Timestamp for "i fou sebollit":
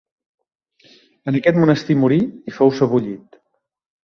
2.53-3.41